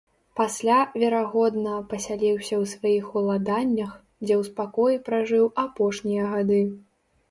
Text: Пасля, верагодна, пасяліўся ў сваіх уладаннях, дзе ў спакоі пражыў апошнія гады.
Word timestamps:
Пасля, 0.39 0.77
верагодна, 1.03 1.75
пасяліўся 1.91 2.55
ў 2.61 2.71
сваіх 2.73 3.05
уладаннях, 3.23 3.95
дзе 4.27 4.33
ў 4.41 4.53
спакоі 4.53 5.03
пражыў 5.09 5.51
апошнія 5.69 6.23
гады. 6.37 6.65